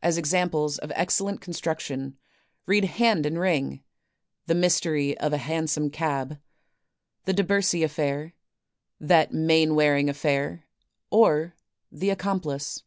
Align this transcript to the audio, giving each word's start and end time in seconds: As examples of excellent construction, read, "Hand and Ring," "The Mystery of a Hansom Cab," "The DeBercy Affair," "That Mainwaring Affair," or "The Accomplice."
As 0.00 0.16
examples 0.16 0.78
of 0.78 0.92
excellent 0.94 1.40
construction, 1.40 2.16
read, 2.66 2.84
"Hand 2.84 3.26
and 3.26 3.36
Ring," 3.36 3.82
"The 4.46 4.54
Mystery 4.54 5.18
of 5.18 5.32
a 5.32 5.38
Hansom 5.38 5.90
Cab," 5.90 6.38
"The 7.24 7.34
DeBercy 7.34 7.82
Affair," 7.82 8.34
"That 9.00 9.32
Mainwaring 9.32 10.08
Affair," 10.08 10.66
or 11.10 11.56
"The 11.90 12.10
Accomplice." 12.10 12.84